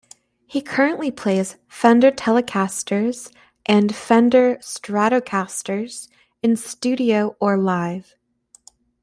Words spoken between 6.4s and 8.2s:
in studio or live.